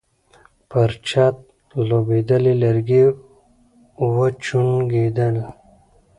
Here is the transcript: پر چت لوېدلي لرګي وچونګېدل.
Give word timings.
پر 0.69 0.89
چت 1.07 1.37
لوېدلي 1.87 2.53
لرګي 2.61 3.03
وچونګېدل. 4.15 5.35